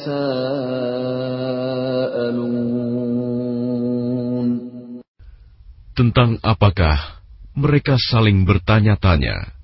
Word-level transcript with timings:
Tentang 5.95 6.43
apakah 6.43 7.23
mereka 7.55 7.95
saling 8.11 8.43
bertanya-tanya? 8.43 9.55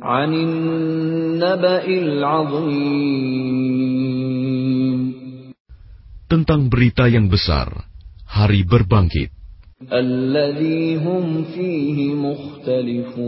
Anin 0.00 0.48
naba'il 1.36 2.24
azim 2.24 3.89
Tentang 6.29 6.67
berita 6.73 7.05
yang 7.05 7.29
besar, 7.29 7.69
hari 8.25 8.65
berbangkit. 8.65 9.29
Alladhi 9.85 10.97
hum 10.97 11.45
fihi 11.53 12.15
mukhtalifun. 12.17 13.21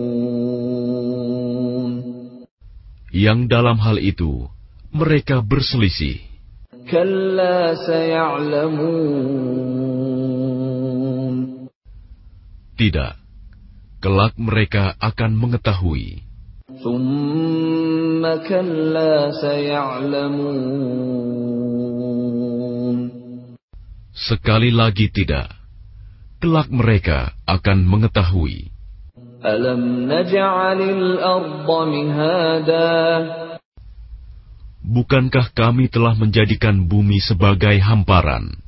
Yang 3.13 3.39
dalam 3.47 3.77
hal 3.77 4.01
itu, 4.01 4.49
mereka 4.89 5.45
berselisih. 5.45 6.19
Kalla 6.89 7.75
saya'lamun. 7.77 8.95
Tidak, 12.77 13.13
kelak 14.01 14.33
mereka 14.37 14.97
akan 14.97 15.31
mengetahui. 15.37 16.27
ثم 16.83 18.21
كلا 18.49 19.31
سيعلمون 19.41 21.07
Sekali 24.22 24.70
lagi 24.70 25.10
tidak. 25.10 25.50
Kelak 26.38 26.70
mereka 26.70 27.34
akan 27.42 27.82
mengetahui. 27.82 28.70
Alam 29.42 30.06
naj'alil 30.06 31.18
arda 31.18 31.80
mihada. 31.90 32.90
Bukankah 34.78 35.50
kami 35.50 35.90
telah 35.90 36.14
menjadikan 36.14 36.86
bumi 36.86 37.18
sebagai 37.18 37.74
hamparan? 37.82 38.62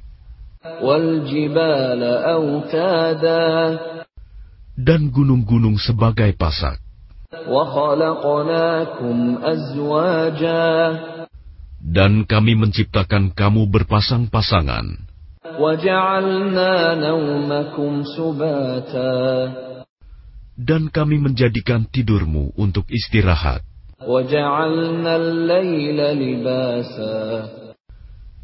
Dan 4.75 5.01
gunung-gunung 5.15 5.79
sebagai 5.79 6.35
pasak. 6.35 6.83
Dan 11.79 12.13
kami 12.27 12.53
menciptakan 12.59 13.31
kamu 13.31 13.63
berpasang-pasangan. 13.71 15.14
Dan 20.55 20.83
kami 20.91 21.17
menjadikan 21.19 21.87
tidurmu 21.91 22.55
untuk 22.59 22.87
istirahat. 22.91 23.63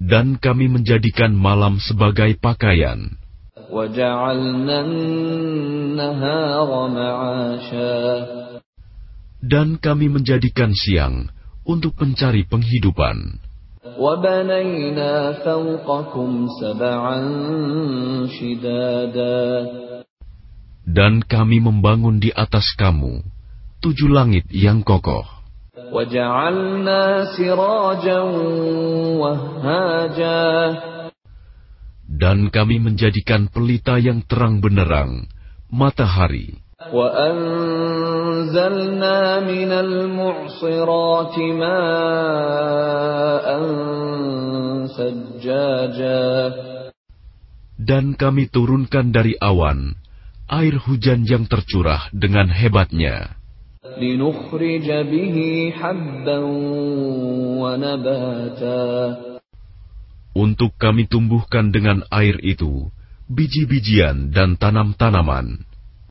Dan 0.00 0.27
kami 0.41 0.66
menjadikan 0.70 1.34
malam 1.34 1.77
sebagai 1.83 2.31
pakaian. 2.41 3.19
Dan 9.41 9.69
kami 9.78 10.06
menjadikan 10.08 10.70
siang 10.75 11.28
untuk 11.66 11.94
mencari 12.00 12.42
penghidupan. 12.48 13.49
وبنينا 13.99 15.31
فوقكم 15.31 16.29
سبعا 16.61 17.19
شدادا 18.27 19.45
dan 20.85 21.25
kami 21.25 21.57
membangun 21.59 22.21
di 22.21 22.29
atas 22.29 22.77
kamu 22.77 23.25
tujuh 23.81 24.09
langit 24.09 24.45
yang 24.53 24.85
kokoh 24.85 25.35
وجعلنا 25.75 27.01
سراجا 27.38 28.19
وهاجا 29.22 30.45
dan 32.06 32.47
kami 32.47 32.79
menjadikan 32.79 33.51
pelita 33.51 34.00
yang 34.00 34.23
terang 34.23 34.63
benderang 34.63 35.28
matahari 35.67 36.56
وأنزلنا 36.94 38.59
من 39.47 39.72
المعصرات 39.72 41.39
ماء 41.39 43.47
سجاجا 44.91 46.51
dan 47.79 48.19
kami 48.19 48.51
turunkan 48.51 49.16
dari 49.16 49.39
awan 49.39 49.95
air 50.51 50.75
hujan 50.83 51.23
yang 51.23 51.47
tercurah 51.47 52.11
dengan 52.11 52.51
hebatnya 52.51 53.39
لنخرج 53.95 54.88
به 54.91 55.38
حبا 55.79 56.39
ونباتا 57.63 58.83
untuk 60.35 60.75
kami 60.75 61.07
tumbuhkan 61.07 61.72
dengan 61.72 62.03
air 62.11 62.35
itu 62.44 62.91
biji-bijian 63.31 64.35
dan 64.35 64.59
tanam-tanaman 64.59 65.56
وجنات 65.56 65.56
ألفافا 65.56 65.69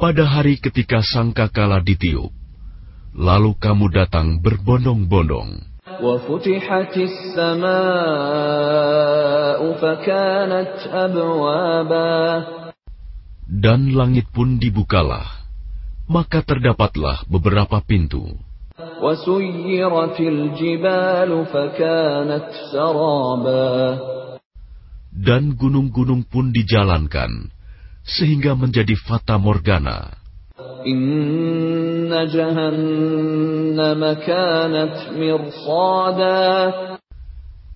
pada 0.00 0.24
hari 0.24 0.56
ketika 0.56 1.04
sangkakala 1.04 1.84
ditiup, 1.84 2.32
lalu 3.12 3.52
kamu 3.60 3.92
datang 3.92 4.40
berbondong-bondong. 4.40 5.60
Dan 13.50 13.80
langit 13.92 14.26
pun 14.32 14.56
dibukalah, 14.56 15.28
maka 16.08 16.40
terdapatlah 16.40 17.28
beberapa 17.28 17.84
pintu. 17.84 18.24
Dan 25.10 25.42
gunung-gunung 25.60 26.22
pun 26.24 26.46
dijalankan, 26.56 27.52
sehingga 28.04 28.56
menjadi 28.56 28.96
fata 28.96 29.36
morgana. 29.36 30.16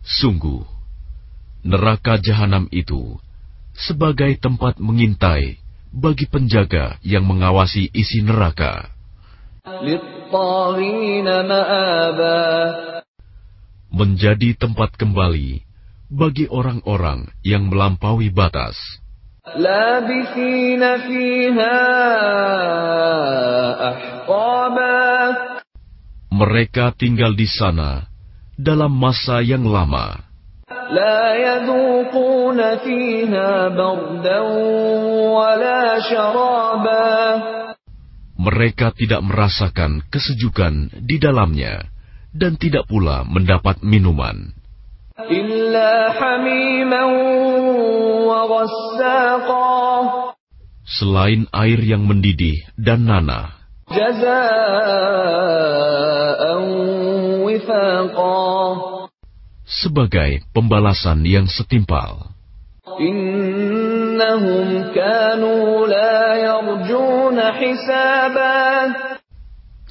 Sungguh, 0.05 0.63
neraka 1.65 2.15
jahanam 2.21 2.69
itu 2.73 3.17
sebagai 3.75 4.37
tempat 4.39 4.77
mengintai 4.79 5.59
bagi 5.95 6.27
penjaga 6.27 6.99
yang 7.05 7.25
mengawasi 7.25 7.91
isi 7.93 8.21
neraka. 8.25 8.89
Menjadi 13.95 14.49
tempat 14.59 14.91
kembali 14.99 15.51
bagi 16.11 16.45
orang-orang 16.51 17.31
yang 17.47 17.71
melampaui 17.71 18.29
batas. 18.29 18.77
Mereka 26.33 26.97
tinggal 26.97 27.37
di 27.37 27.45
sana 27.45 28.09
dalam 28.57 28.97
masa 28.97 29.45
yang 29.45 29.69
lama. 29.69 30.17
Mereka 38.41 38.87
tidak 38.97 39.23
merasakan 39.29 40.09
kesejukan 40.09 41.05
di 41.05 41.21
dalamnya 41.21 41.85
dan 42.33 42.57
tidak 42.57 42.89
pula 42.89 43.29
mendapat 43.29 43.85
minuman. 43.85 44.64
Selain 50.83 51.47
air 51.55 51.79
yang 51.87 52.03
mendidih 52.03 52.67
dan 52.75 53.07
nana, 53.07 53.55
sebagai 59.63 60.43
pembalasan 60.51 61.23
yang 61.23 61.47
setimpal. 61.47 62.35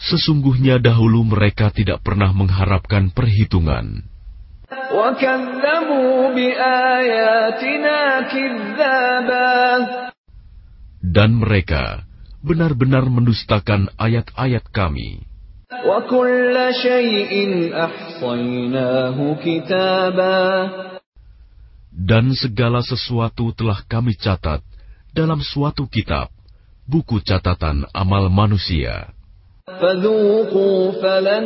Sesungguhnya 0.04 0.84
dahulu 0.84 1.24
mereka 1.32 1.72
tidak 1.72 2.04
pernah 2.04 2.36
mengharapkan 2.36 3.08
perhitungan. 3.16 4.13
Dan 11.04 11.30
mereka 11.38 12.08
benar-benar 12.44 13.08
mendustakan 13.08 13.92
ayat-ayat 13.96 14.66
kami. 14.74 15.24
Dan 21.94 22.26
segala 22.36 22.82
sesuatu 22.84 23.46
telah 23.56 23.80
kami 23.86 24.14
catat 24.18 24.60
dalam 25.14 25.40
suatu 25.46 25.86
kitab, 25.86 26.34
buku 26.90 27.22
catatan 27.22 27.86
amal 27.94 28.28
manusia. 28.34 29.13
فذوقوا 29.69 30.81
فلن 31.03 31.45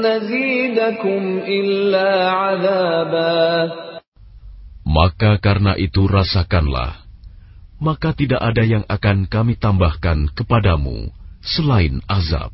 نزيدكم 0.00 1.22
إلا 1.44 2.08
عذابا 2.30 3.44
Maka 4.84 5.40
karena 5.40 5.74
itu 5.80 6.04
rasakanlah, 6.06 7.02
maka 7.80 8.12
tidak 8.12 8.38
ada 8.38 8.62
yang 8.62 8.84
akan 8.84 9.26
kami 9.26 9.56
tambahkan 9.56 10.28
kepadamu 10.36 11.08
selain 11.40 12.04
azab. 12.04 12.52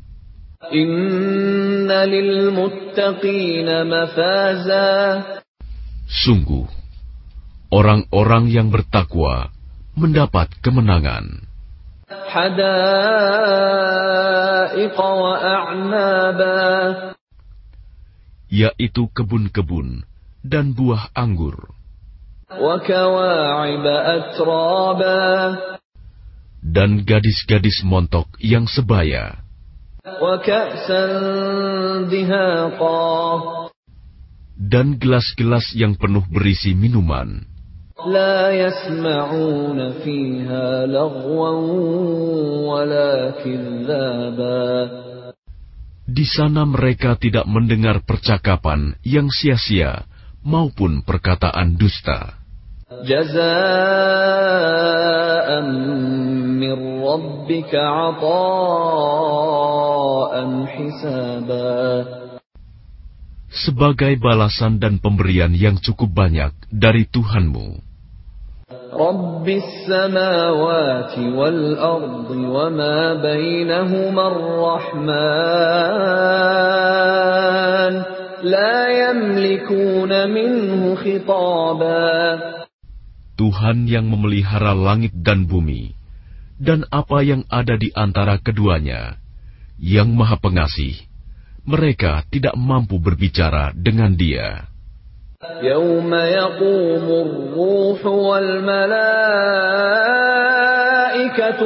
إن 0.71 1.89
للمتقين 1.91 3.67
مفازا 3.67 4.89
Sungguh, 6.11 6.67
orang-orang 7.71 8.47
yang 8.47 8.67
bertakwa 8.71 9.51
mendapat 9.99 10.51
kemenangan, 10.63 11.25
حدائق 11.25 11.44
وأعنابا 11.44 11.44
yaitu 18.46 19.10
kebun-kebun 19.10 20.06
dan 20.46 20.70
buah 20.70 21.10
anggur. 21.18 21.74
dan 26.62 26.90
gadis-gadis 27.02 27.82
montok 27.82 28.30
yang 28.38 28.70
sebaya. 28.70 29.42
dan 34.56 34.86
gelas-gelas 35.02 35.74
yang 35.74 35.98
penuh 35.98 36.22
berisi 36.30 36.70
minuman. 36.78 37.55
لا 38.07 38.49
يسمعون 38.49 39.91
فيها 40.01 40.85
لغوا 40.85 41.49
ولا 42.65 43.31
كذابا 43.45 45.01
Di 46.11 46.27
sana 46.27 46.67
mereka 46.67 47.15
tidak 47.15 47.47
mendengar 47.47 48.03
percakapan 48.03 48.99
yang 49.05 49.31
sia-sia 49.31 50.03
maupun 50.43 51.05
perkataan 51.07 51.79
dusta. 51.79 52.41
جزاء 52.91 53.39
من 56.59 56.75
ربك 56.99 57.71
عطاء 57.75 58.33
حسابا 60.65 62.05
Sebagai 63.51 64.15
balasan 64.15 64.79
dan 64.79 65.03
pemberian 65.03 65.51
yang 65.51 65.75
cukup 65.75 66.07
banyak 66.07 66.55
dari 66.71 67.03
Tuhanmu, 67.03 67.84
رب 68.91 69.47
السماوات 69.49 71.15
والأرض 71.19 72.29
وما 72.31 73.13
بينهما 73.13 74.27
الرحمن 74.27 75.11
لا 78.43 78.75
يملكون 79.09 80.11
منه 80.29 80.95
خطابا 80.95 82.11
Tuhan 83.41 83.89
yang 83.89 84.05
memelihara 84.05 84.77
langit 84.77 85.17
dan 85.17 85.49
bumi, 85.49 85.97
dan 86.61 86.85
apa 86.93 87.25
yang 87.25 87.41
ada 87.49 87.73
di 87.73 87.89
antara 87.89 88.37
keduanya, 88.37 89.17
yang 89.81 90.13
Maha 90.13 90.37
Pengasih, 90.37 90.93
mereka 91.65 92.21
tidak 92.29 92.53
mampu 92.53 93.01
berbicara 93.01 93.73
dengan 93.73 94.13
Dia. 94.13 94.69
يوم 95.61 96.13
يقوم 96.13 97.05
الروح 97.25 98.05
والملائكة 98.05 98.91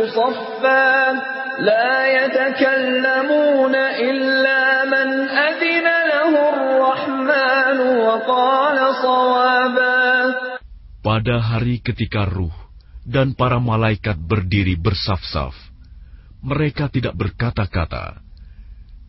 صفا 0.07 1.11
لا 1.59 1.91
يتكلمون 2.07 3.75
إلا 3.75 4.85
من 4.85 5.07
أذن 5.27 5.87
له 6.11 6.31
الرحمن 6.53 7.77
وقال 7.99 8.79
صوابا 9.03 10.05
Pada 11.03 11.37
hari 11.37 11.83
ketika 11.85 12.25
ruh 12.25 12.55
dan 13.05 13.35
para 13.37 13.59
malaikat 13.61 14.17
berdiri 14.17 14.73
bersaf-saf, 14.79 15.53
mereka 16.41 16.89
tidak 16.89 17.13
berkata-kata, 17.13 18.23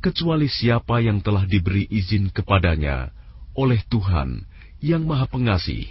kecuali 0.04 0.50
siapa 0.50 1.00
yang 1.00 1.24
telah 1.24 1.48
diberi 1.48 1.88
izin 1.88 2.28
kepadanya 2.34 3.16
oleh 3.56 3.80
Tuhan 3.88 4.44
yang 4.81 5.05
Maha 5.05 5.29
Pengasih, 5.29 5.85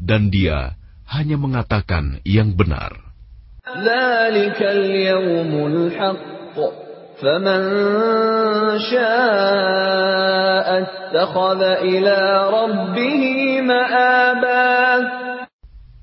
dan 0.00 0.32
Dia 0.32 0.74
hanya 1.06 1.36
mengatakan 1.38 2.18
yang 2.26 2.56
benar. 2.56 2.96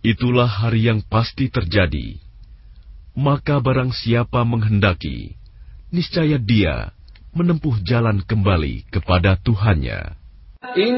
Itulah 0.04 0.50
hari 0.50 0.82
yang 0.92 1.00
pasti 1.08 1.48
terjadi. 1.48 2.20
Maka 3.14 3.62
barang 3.62 3.94
siapa 3.94 4.42
menghendaki, 4.44 5.38
niscaya 5.94 6.42
dia 6.42 6.92
menempuh 7.34 7.78
jalan 7.86 8.26
kembali 8.26 8.90
kepada 8.90 9.38
Tuhannya. 9.38 10.18
In 10.76 10.98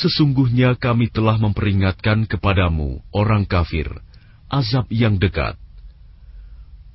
Sesungguhnya 0.00 0.80
kami 0.80 1.12
telah 1.12 1.36
memperingatkan 1.36 2.24
kepadamu, 2.24 3.04
orang 3.12 3.44
kafir, 3.44 4.00
azab 4.48 4.88
yang 4.88 5.20
dekat. 5.20 5.60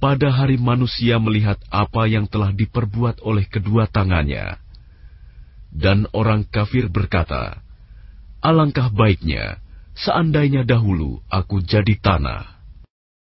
Pada 0.01 0.33
hari 0.33 0.57
manusia 0.57 1.21
melihat 1.21 1.61
apa 1.69 2.09
yang 2.09 2.25
telah 2.25 2.49
diperbuat 2.49 3.21
oleh 3.21 3.45
kedua 3.45 3.85
tangannya. 3.85 4.57
Dan 5.69 6.09
orang 6.17 6.49
kafir 6.49 6.89
berkata, 6.89 7.61
Alangkah 8.41 8.89
baiknya, 8.89 9.61
seandainya 9.93 10.65
dahulu 10.65 11.21
aku 11.29 11.61
jadi 11.61 11.93
tanah. 12.01 12.54